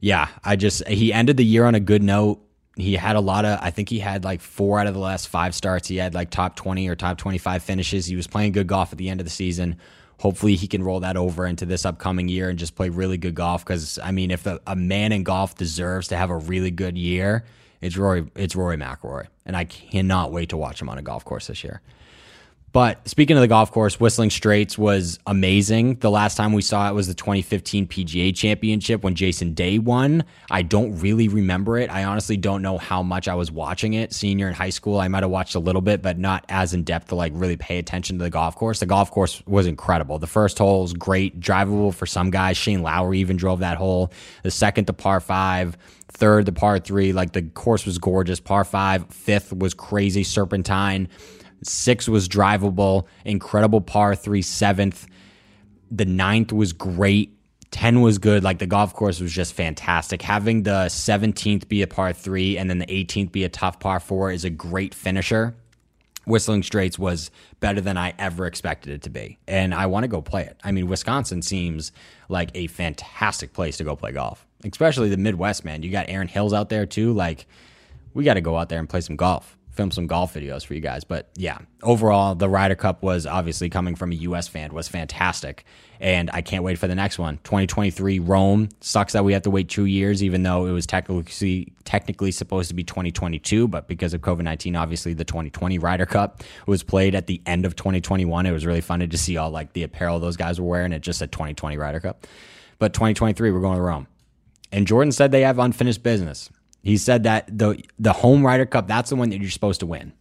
[0.00, 2.42] yeah, I just, he ended the year on a good note
[2.76, 5.28] he had a lot of i think he had like four out of the last
[5.28, 8.66] five starts he had like top 20 or top 25 finishes he was playing good
[8.66, 9.76] golf at the end of the season
[10.20, 13.34] hopefully he can roll that over into this upcoming year and just play really good
[13.34, 16.70] golf because i mean if a, a, man in golf deserves to have a really
[16.70, 17.44] good year
[17.80, 21.24] it's rory it's rory mcilroy and i cannot wait to watch him on a golf
[21.24, 21.80] course this year
[22.76, 25.94] but speaking of the golf course, Whistling Straits was amazing.
[25.94, 30.24] The last time we saw it was the 2015 PGA Championship when Jason Day won.
[30.50, 31.90] I don't really remember it.
[31.90, 34.12] I honestly don't know how much I was watching it.
[34.12, 36.82] Senior in high school, I might have watched a little bit, but not as in
[36.82, 38.80] depth to like really pay attention to the golf course.
[38.80, 40.18] The golf course was incredible.
[40.18, 42.58] The first hole was great, drivable for some guys.
[42.58, 44.12] Shane Lowry even drove that hole.
[44.42, 45.78] The second, the par five
[46.16, 47.12] third, the par three.
[47.12, 48.40] Like the course was gorgeous.
[48.40, 51.08] Par five, fifth was crazy serpentine.
[51.62, 55.06] Six was drivable, incredible par three, seventh.
[55.90, 57.32] The ninth was great.
[57.72, 58.42] 10 was good.
[58.44, 60.22] Like the golf course was just fantastic.
[60.22, 64.00] Having the 17th be a par three and then the 18th be a tough par
[64.00, 65.54] four is a great finisher.
[66.26, 69.38] Whistling Straits was better than I ever expected it to be.
[69.46, 70.58] And I want to go play it.
[70.64, 71.92] I mean, Wisconsin seems
[72.28, 75.82] like a fantastic place to go play golf, especially the Midwest, man.
[75.82, 77.12] You got Erin Hills out there too.
[77.12, 77.46] Like,
[78.14, 80.74] we got to go out there and play some golf film some golf videos for
[80.74, 81.04] you guys.
[81.04, 84.48] But yeah, overall, the Ryder Cup was obviously coming from a U.S.
[84.48, 85.64] fan was fantastic,
[86.00, 87.38] and I can't wait for the next one.
[87.44, 91.72] 2023 Rome sucks that we have to wait two years, even though it was technically
[91.84, 96.42] technically supposed to be 2022, but because of COVID 19, obviously the 2020 Ryder Cup
[96.66, 98.46] was played at the end of 2021.
[98.46, 100.92] It was really funny to see all like the apparel those guys were wearing.
[100.92, 102.26] It just said 2020 Ryder Cup,
[102.78, 104.06] but 2023 we're going to Rome.
[104.72, 106.50] And Jordan said they have unfinished business.
[106.82, 109.86] He said that the the home Ryder Cup, that's the one that you're supposed to
[109.86, 110.12] win.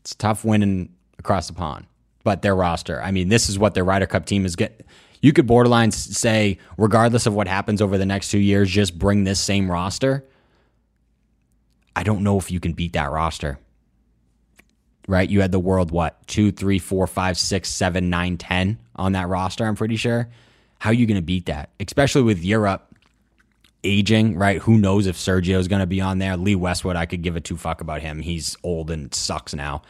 [0.00, 1.86] It's tough winning across the pond.
[2.24, 4.84] But their roster, I mean, this is what their Ryder Cup team is get.
[5.22, 9.24] You could borderline say, regardless of what happens over the next two years, just bring
[9.24, 10.24] this same roster.
[11.94, 13.58] I don't know if you can beat that roster.
[15.08, 15.28] Right?
[15.28, 19.28] You had the world, what, two, three, four, five, six, seven, nine, ten on that
[19.28, 20.28] roster, I'm pretty sure.
[20.80, 21.70] How are you going to beat that?
[21.80, 22.85] Especially with Europe
[23.84, 24.60] aging, right?
[24.62, 26.36] Who knows if Sergio's going to be on there?
[26.36, 28.20] Lee Westwood, I could give a two fuck about him.
[28.20, 29.82] He's old and sucks now.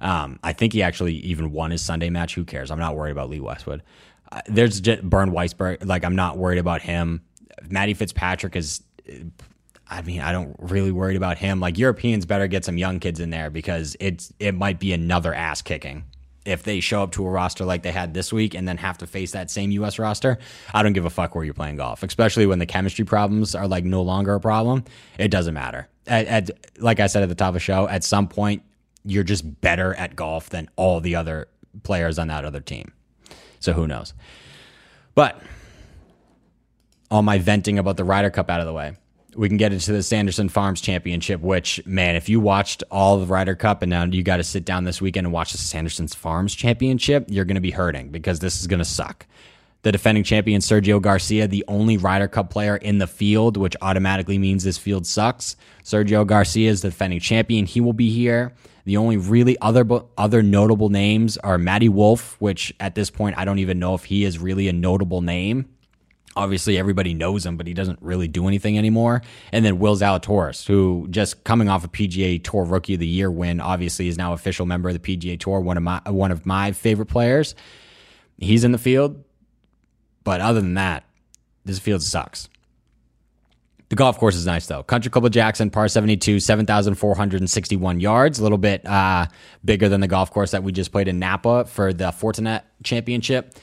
[0.00, 2.34] Um, I think he actually even won his Sunday match.
[2.34, 2.70] Who cares?
[2.70, 3.82] I'm not worried about Lee Westwood.
[4.32, 5.84] Uh, there's just Bernd Wiesberg.
[5.84, 7.22] Like I'm not worried about him.
[7.68, 8.82] Matty Fitzpatrick is.
[9.88, 11.58] I mean, I don't really worried about him.
[11.58, 15.34] Like Europeans better get some young kids in there because it's it might be another
[15.34, 16.04] ass kicking
[16.44, 18.98] if they show up to a roster like they had this week and then have
[18.98, 20.38] to face that same US roster,
[20.72, 23.68] I don't give a fuck where you're playing golf, especially when the chemistry problems are
[23.68, 24.84] like no longer a problem.
[25.18, 25.88] It doesn't matter.
[26.06, 28.62] At, at, like I said at the top of the show, at some point,
[29.04, 31.48] you're just better at golf than all the other
[31.82, 32.92] players on that other team.
[33.60, 34.14] So who knows?
[35.14, 35.40] But
[37.10, 38.96] all my venting about the Ryder Cup out of the way
[39.36, 43.26] we can get into the Sanderson Farms Championship, which, man, if you watched all the
[43.26, 46.08] Ryder Cup and now you got to sit down this weekend and watch the Sanderson
[46.08, 49.26] Farms Championship, you're going to be hurting because this is going to suck.
[49.82, 54.36] The defending champion, Sergio Garcia, the only Ryder Cup player in the field, which automatically
[54.36, 55.56] means this field sucks.
[55.84, 57.64] Sergio Garcia is the defending champion.
[57.64, 58.52] He will be here.
[58.84, 59.86] The only really other
[60.18, 64.04] other notable names are Matty Wolff, which at this point I don't even know if
[64.04, 65.66] he is really a notable name
[66.36, 69.22] obviously everybody knows him, but he doesn't really do anything anymore.
[69.52, 73.30] And then Will Zalatoris, who just coming off a PGA Tour Rookie of the Year
[73.30, 76.46] win, obviously is now official member of the PGA Tour, one of my one of
[76.46, 77.54] my favorite players.
[78.38, 79.22] He's in the field,
[80.24, 81.04] but other than that,
[81.64, 82.48] this field sucks.
[83.90, 84.84] The golf course is nice though.
[84.84, 89.26] Country Club of Jackson, par 72, 7,461 yards, a little bit uh,
[89.64, 93.56] bigger than the golf course that we just played in Napa for the Fortinet Championship.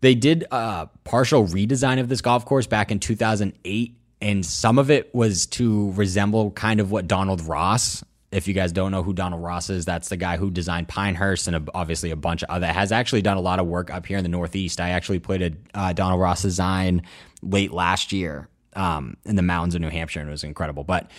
[0.00, 4.90] They did a partial redesign of this golf course back in 2008, and some of
[4.90, 8.04] it was to resemble kind of what Donald Ross.
[8.30, 11.46] If you guys don't know who Donald Ross is, that's the guy who designed Pinehurst
[11.46, 12.66] and obviously a bunch of other.
[12.66, 14.80] Has actually done a lot of work up here in the Northeast.
[14.80, 17.02] I actually played a uh, Donald Ross design
[17.42, 20.84] late last year um, in the mountains of New Hampshire, and it was incredible.
[20.84, 21.10] But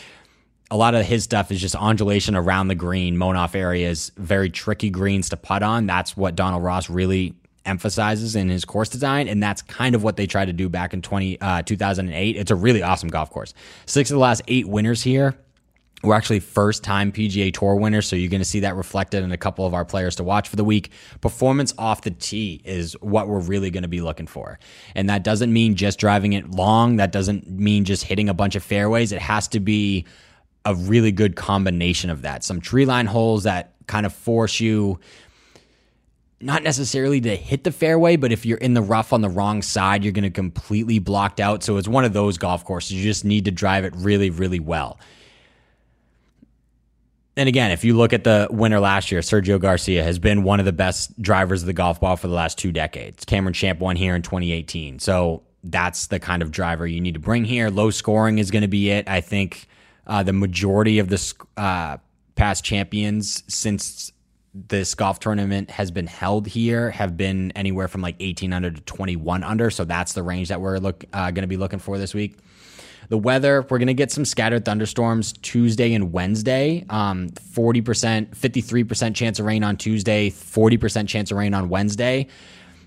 [0.72, 4.50] a lot of his stuff is just undulation around the green, mown off areas, very
[4.50, 5.86] tricky greens to putt on.
[5.86, 7.36] That's what Donald Ross really
[7.66, 10.94] emphasizes in his course design, and that's kind of what they tried to do back
[10.94, 12.36] in 20, uh, 2008.
[12.36, 13.54] It's a really awesome golf course.
[13.86, 15.36] Six of the last eight winners here
[16.04, 19.32] were actually first time PGA Tour winners, so you're going to see that reflected in
[19.32, 20.92] a couple of our players to watch for the week.
[21.22, 24.60] Performance off the tee is what we're really going to be looking for.
[24.94, 28.56] And that doesn't mean just driving it long, that doesn't mean just hitting a bunch
[28.56, 29.12] of fairways.
[29.12, 30.06] It has to be
[30.66, 32.44] a really good combination of that.
[32.44, 35.00] Some tree line holes that kind of force you
[36.42, 39.62] not necessarily to hit the fairway, but if you're in the rough on the wrong
[39.62, 41.64] side, you're going to completely blocked out.
[41.64, 42.94] So it's one of those golf courses.
[42.94, 45.00] You just need to drive it really, really well.
[47.38, 50.60] And again, if you look at the winner last year, Sergio Garcia has been one
[50.60, 53.26] of the best drivers of the golf ball for the last two decades.
[53.26, 55.00] Cameron Champ won here in 2018.
[55.00, 57.70] So that's the kind of driver you need to bring here.
[57.70, 59.10] Low scoring is going to be it.
[59.10, 59.68] I think
[60.08, 61.98] uh, the majority of the uh,
[62.36, 64.12] past champions since
[64.56, 68.82] this golf tournament has been held here have been anywhere from like 18 under to
[68.82, 69.70] 21 under.
[69.70, 72.38] So that's the range that we're look uh, going to be looking for this week.
[73.10, 76.86] The weather, we're going to get some scattered thunderstorms Tuesday and Wednesday.
[76.90, 82.28] Um, 40%, 53% chance of rain on Tuesday, 40% chance of rain on Wednesday.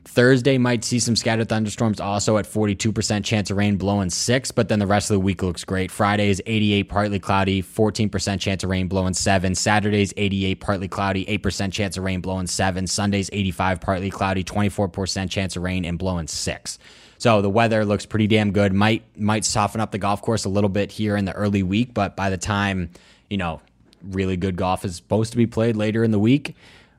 [0.09, 4.69] Thursday might see some scattered thunderstorms also at 42% chance of rain blowing 6, but
[4.69, 5.91] then the rest of the week looks great.
[5.91, 9.55] Friday is 88 partly cloudy, 14% chance of rain blowing 7.
[9.55, 12.87] Saturday's 88 partly cloudy, 8% chance of rain blowing 7.
[12.87, 16.79] Sunday's 85 partly cloudy, 24% chance of rain and blowing 6.
[17.19, 18.73] So the weather looks pretty damn good.
[18.73, 21.93] Might might soften up the golf course a little bit here in the early week,
[21.93, 22.91] but by the time,
[23.29, 23.61] you know,
[24.03, 26.57] really good golf is supposed to be played later in the week,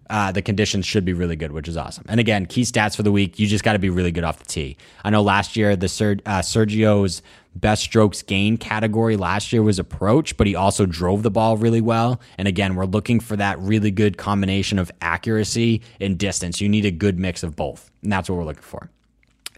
[0.09, 2.05] uh, the conditions should be really good, which is awesome.
[2.09, 4.39] And again, key stats for the week: you just got to be really good off
[4.39, 4.77] the tee.
[5.03, 7.21] I know last year the Ser- uh, Sergio's
[7.55, 11.81] best strokes gain category last year was approach, but he also drove the ball really
[11.81, 12.21] well.
[12.37, 16.61] And again, we're looking for that really good combination of accuracy and distance.
[16.61, 18.89] You need a good mix of both, and that's what we're looking for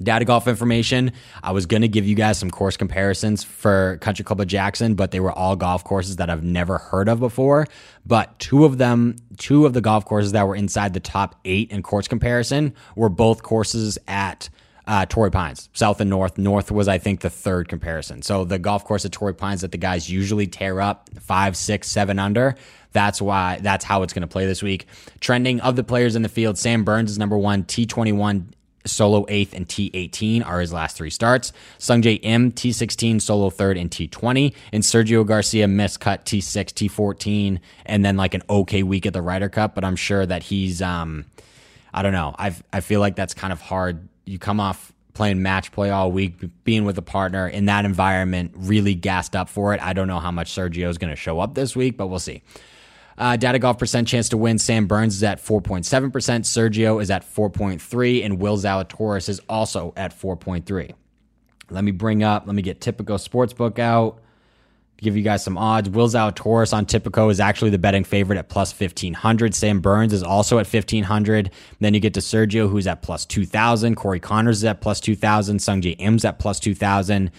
[0.03, 1.11] data golf information.
[1.43, 4.95] I was going to give you guys some course comparisons for Country Club of Jackson,
[4.95, 7.67] but they were all golf courses that I've never heard of before.
[8.05, 11.71] But two of them, two of the golf courses that were inside the top eight
[11.71, 14.49] in course comparison were both courses at
[14.87, 16.37] uh, Torrey Pines, South and North.
[16.37, 18.21] North was, I think, the third comparison.
[18.21, 21.87] So the golf course at Torrey Pines that the guys usually tear up five, six,
[21.89, 22.55] seven under.
[22.91, 23.59] That's why.
[23.61, 24.87] That's how it's going to play this week.
[25.19, 28.47] Trending of the players in the field: Sam Burns is number one, T21
[28.85, 31.53] solo eighth, and T18 are his last three starts.
[31.79, 34.53] Sungjae Im, T16, solo third, and T20.
[34.71, 39.21] And Sergio Garcia missed miscut T6, T14, and then like an okay week at the
[39.21, 39.75] Ryder Cup.
[39.75, 41.25] But I'm sure that he's, um,
[41.93, 42.35] I don't know.
[42.37, 44.07] I I feel like that's kind of hard.
[44.25, 48.53] You come off playing match play all week, being with a partner in that environment,
[48.55, 49.81] really gassed up for it.
[49.81, 52.19] I don't know how much Sergio is going to show up this week, but we'll
[52.19, 52.41] see.
[53.21, 54.57] Uh, data golf percent chance to win.
[54.57, 55.83] Sam Burns is at 4.7%.
[56.11, 60.93] Sergio is at 4.3 and Will Zalatoris is also at 4.3.
[61.69, 64.19] Let me bring up, let me get Tipico Sportsbook out
[65.01, 65.89] give you guys some odds.
[65.89, 69.53] Will Zalatoris on Tipico is actually the betting favorite at plus 1500.
[69.53, 71.51] Sam Burns is also at 1500.
[71.79, 73.95] Then you get to Sergio, who's at plus 2000.
[73.95, 75.57] Corey Conners is at plus 2000.
[75.57, 77.31] Sungjae Im's at plus 2000.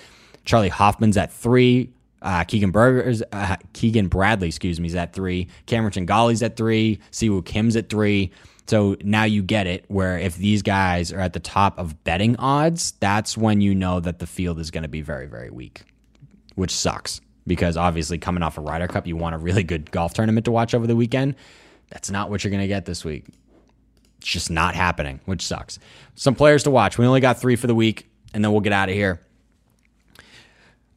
[0.45, 1.93] Charley Hoffman's at three.
[2.23, 5.49] Uh, Keegan Burgers, uh, Keegan Bradley, excuse me, is at three.
[5.67, 7.01] Cameron Tringale's at three.
[7.11, 8.31] Si Woo Kim's at three.
[8.67, 12.37] So now you get it where if these guys are at the top of betting
[12.37, 15.83] odds, that's when you know that the field is going to be very, very weak,
[16.55, 20.15] which sucks because obviously coming off a Ryder Cup, you want a really good golf
[20.15, 21.35] tournament to watch over the weekend.
[21.91, 23.27] That's not what you're going to get this week.
[24.19, 25.79] It's just not happening, which sucks.
[26.15, 26.97] Some players to watch.
[26.97, 29.21] We only got three for the week, and then we'll get out of here.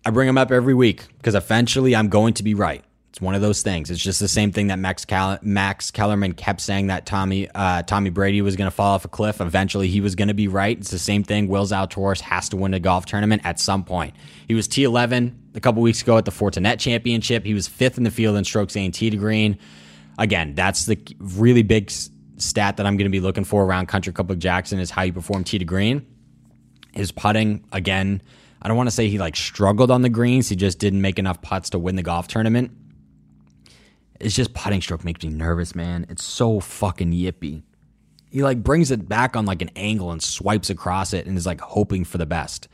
[0.06, 2.84] I bring them up every week because eventually I'm going to be right.
[3.10, 3.90] It's one of those things.
[3.90, 7.82] It's just the same thing that Max Cal- Max Kellerman kept saying that Tommy uh,
[7.84, 9.40] Tommy Brady was going to fall off a cliff.
[9.40, 10.78] Eventually, he was going to be right.
[10.78, 11.48] It's the same thing.
[11.48, 14.16] Will Zalatoris has to win a golf tournament at some point.
[14.50, 17.46] He was T11 a couple weeks ago at the Fortinet Championship.
[17.46, 19.58] He was fifth in the field in strokes and tee to green.
[20.20, 24.12] Again, that's the really big stat that I'm going to be looking for around Country
[24.12, 26.06] Club of Jackson is how you perform tee to green.
[26.92, 28.22] His putting again.
[28.66, 30.50] I don't want to say he like struggled on the greens.
[30.50, 32.72] He just didn't make enough putts to win the golf tournament
[34.20, 36.06] it's just putting stroke makes me nervous, man.
[36.10, 37.64] It's so fucking yippy.
[38.30, 41.46] He like brings it back on like an angle and swipes across it and is
[41.46, 42.68] like hoping for the best.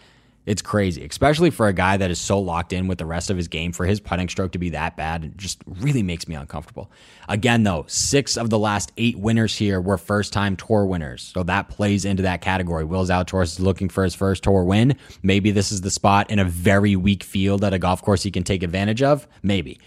[0.45, 3.37] It's crazy, especially for a guy that is so locked in with the rest of
[3.37, 3.71] his game.
[3.71, 6.91] For his putting stroke to be that bad, it just really makes me uncomfortable.
[7.29, 11.31] Again, though, six of the last eight winners here were first time tour winners.
[11.33, 12.83] So that plays into that category.
[12.85, 14.95] Will Zalatoris is looking for his first tour win.
[15.21, 18.31] Maybe this is the spot in a very weak field at a golf course he
[18.31, 19.27] can take advantage of.
[19.43, 19.79] Maybe.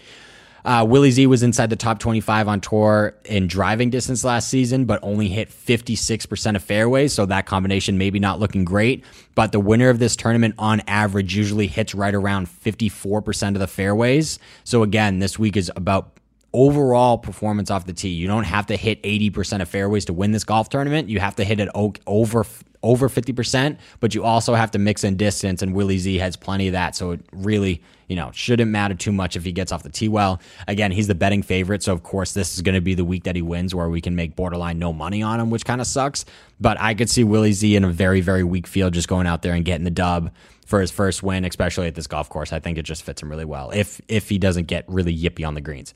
[0.65, 4.85] Uh, Willie Z was inside the top 25 on tour in driving distance last season,
[4.85, 7.13] but only hit 56% of fairways.
[7.13, 9.03] So that combination maybe not looking great.
[9.35, 13.67] But the winner of this tournament on average usually hits right around 54% of the
[13.67, 14.39] fairways.
[14.63, 16.17] So again, this week is about
[16.51, 18.09] overall performance off the tee.
[18.09, 21.09] You don't have to hit 80% of fairways to win this golf tournament.
[21.09, 21.69] You have to hit it
[22.07, 22.43] over
[22.85, 26.67] over 50%, but you also have to mix in distance, and Willie Z has plenty
[26.67, 26.95] of that.
[26.95, 30.07] So it really, you know, shouldn't matter too much if he gets off the tee
[30.07, 30.39] well.
[30.67, 31.81] Again, he's the betting favorite.
[31.81, 34.01] So, of course, this is going to be the week that he wins where we
[34.01, 36.25] can make borderline no money on him, which kind of sucks.
[36.61, 39.41] But I could see Willie Z in a very, very weak field just going out
[39.41, 40.31] there and getting the dub
[40.65, 42.51] for his first win, especially at this golf course.
[42.51, 45.47] I think it just fits him really well if if he doesn't get really yippy
[45.47, 45.93] on the greens.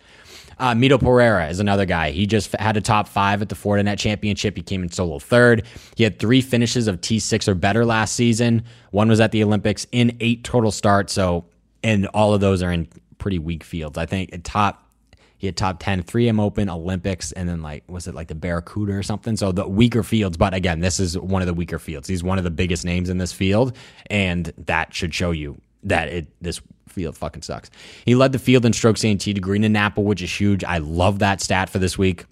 [0.59, 2.11] Uh, Mito Pereira is another guy.
[2.11, 4.57] He just had a top five at the Fortinet Championship.
[4.57, 5.65] He came in solo third.
[5.95, 8.63] He had three finishes of T6 or better last season.
[8.91, 11.13] One was at the Olympics in eight total starts.
[11.13, 11.45] So,
[11.81, 13.97] and all of those are in pretty weak fields.
[13.97, 14.88] I think top
[15.39, 18.93] he had top 10 3M Open, Olympics, and then like, was it like the Barracuda
[18.93, 19.37] or something?
[19.37, 20.35] So the weaker fields.
[20.35, 22.09] But again, this is one of the weaker fields.
[22.09, 23.75] He's one of the biggest names in this field.
[24.09, 27.71] And that should show you that it this field fucking sucks.
[28.03, 30.65] He led the field in strokes and tee to green and Napa, which is huge.
[30.65, 32.25] I love that stat for this week.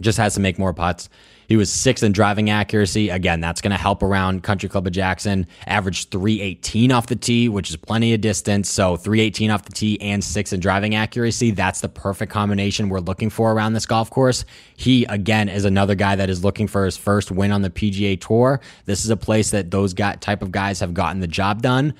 [0.00, 1.08] Just has to make more putts.
[1.52, 3.10] He was sixth in driving accuracy.
[3.10, 5.46] Again, that's going to help around Country Club of Jackson.
[5.66, 8.70] Averaged 318 off the tee, which is plenty of distance.
[8.70, 11.50] So 318 off the tee and six in driving accuracy.
[11.50, 14.46] That's the perfect combination we're looking for around this golf course.
[14.76, 18.18] He, again, is another guy that is looking for his first win on the PGA
[18.18, 18.62] Tour.
[18.86, 21.92] This is a place that those guy, type of guys have gotten the job done.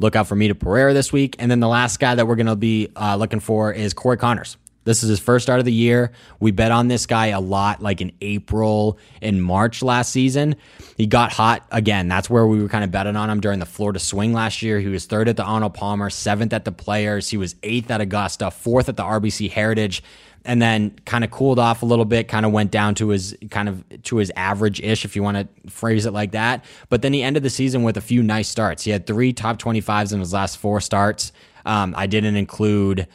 [0.00, 1.34] Look out for Mito Pereira this week.
[1.38, 4.18] And then the last guy that we're going to be uh, looking for is Corey
[4.18, 4.58] Conners.
[4.88, 6.12] This is his first start of the year.
[6.40, 10.56] We bet on this guy a lot, like in April and March last season.
[10.96, 12.08] He got hot again.
[12.08, 14.80] That's where we were kind of betting on him during the Florida Swing last year.
[14.80, 17.28] He was third at the Arnold Palmer, seventh at the Players.
[17.28, 20.02] He was eighth at Augusta, fourth at the RBC Heritage
[20.44, 23.36] and then kind of cooled off a little bit, kind of went down to his
[23.50, 26.64] kind of to his average ish, if you want to phrase it like that.
[26.88, 28.84] But then he ended the season with a few nice starts.
[28.84, 31.32] He had three top 25s in his last four starts.
[31.66, 33.06] Um, I didn't include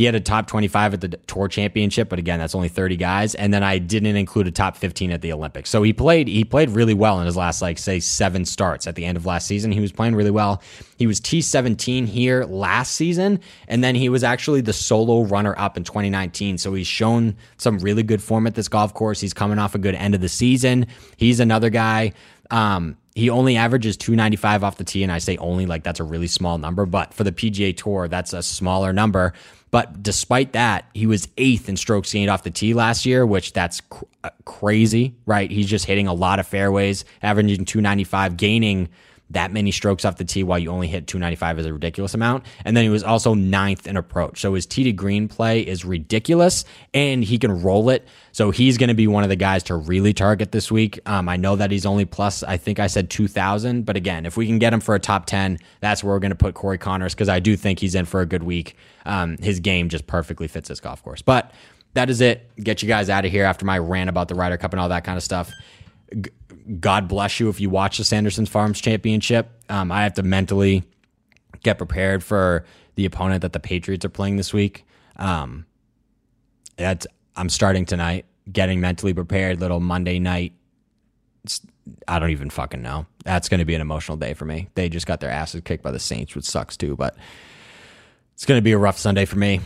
[0.00, 3.34] he had a top 25 at the tour championship, but again, that's only 30 guys.
[3.34, 5.68] And then I didn't include a top 15 at the Olympics.
[5.68, 8.94] So he played, he played really well in his last, like, say, seven starts at
[8.94, 9.72] the end of last season.
[9.72, 10.62] He was playing really well.
[10.96, 15.76] He was T17 here last season, and then he was actually the solo runner up
[15.76, 16.56] in 2019.
[16.56, 19.20] So he's shown some really good form at this golf course.
[19.20, 20.86] He's coming off a good end of the season.
[21.18, 22.14] He's another guy.
[22.50, 26.04] Um, he only averages 295 off the tee, and I say only like that's a
[26.04, 29.34] really small number, but for the PGA Tour, that's a smaller number.
[29.70, 33.52] But despite that, he was eighth in strokes gained off the tee last year, which
[33.52, 35.50] that's cr- uh, crazy, right?
[35.50, 38.88] He's just hitting a lot of fairways, averaging 295, gaining
[39.30, 42.44] that many strokes off the tee while you only hit 295 is a ridiculous amount.
[42.64, 44.40] And then he was also ninth in approach.
[44.40, 48.06] So his tee to green play is ridiculous and he can roll it.
[48.32, 50.98] So he's going to be one of the guys to really target this week.
[51.06, 53.84] Um, I know that he's only plus, I think I said 2,000.
[53.84, 56.30] But again, if we can get him for a top 10, that's where we're going
[56.30, 58.76] to put Corey Conners because I do think he's in for a good week.
[59.06, 61.22] Um, his game just perfectly fits this golf course.
[61.22, 61.52] But
[61.94, 62.50] that is it.
[62.56, 64.88] Get you guys out of here after my rant about the Ryder Cup and all
[64.88, 65.52] that kind of stuff.
[66.80, 69.50] God bless you if you watch the Sanderson Farms Championship.
[69.68, 70.84] Um, I have to mentally
[71.62, 74.84] get prepared for the opponent that the Patriots are playing this week.
[75.16, 75.66] Um,
[76.76, 77.06] that's
[77.36, 79.60] I'm starting tonight, getting mentally prepared.
[79.60, 80.52] Little Monday night.
[82.06, 83.06] I don't even fucking know.
[83.24, 84.68] That's going to be an emotional day for me.
[84.74, 86.96] They just got their asses kicked by the Saints, which sucks too.
[86.96, 87.16] But
[88.34, 89.60] it's going to be a rough Sunday for me.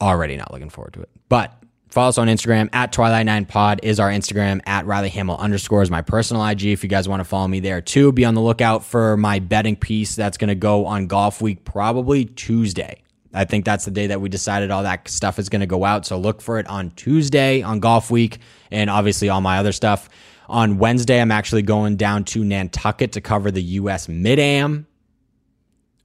[0.00, 1.10] Already not looking forward to it.
[1.28, 1.54] But
[1.88, 6.44] Follow us on Instagram at Twilight9Pod is our Instagram at Riley Hamill underscores my personal
[6.44, 6.64] IG.
[6.64, 9.38] If you guys want to follow me there too, be on the lookout for my
[9.38, 13.00] betting piece that's going to go on Golfweek probably Tuesday.
[13.32, 15.84] I think that's the day that we decided all that stuff is going to go
[15.84, 16.06] out.
[16.06, 18.38] So look for it on Tuesday on Golfweek
[18.70, 20.08] and obviously all my other stuff.
[20.48, 24.08] On Wednesday, I'm actually going down to Nantucket to cover the U.S.
[24.08, 24.86] Mid Am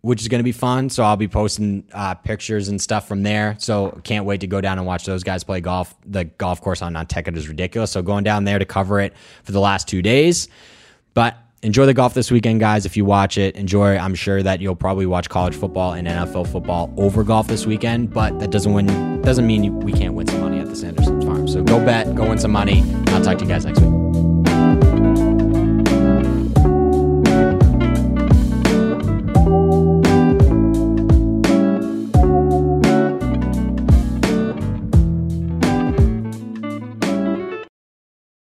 [0.02, 0.90] which is going to be fun.
[0.90, 3.56] So I'll be posting uh, pictures and stuff from there.
[3.60, 5.94] So can't wait to go down and watch those guys play golf.
[6.06, 7.92] The golf course on Nantucket is ridiculous.
[7.92, 10.48] So going down there to cover it for the last two days.
[11.14, 12.86] But enjoy the golf this weekend, guys.
[12.86, 13.98] If you watch it, enjoy.
[13.98, 18.14] I'm sure that you'll probably watch college football and NFL football over golf this weekend.
[18.14, 21.48] But that doesn't win doesn't mean we can't win some money at the Sanderson Farm.
[21.48, 22.84] So go bet, go win some money.
[23.08, 23.99] I'll talk to you guys next week.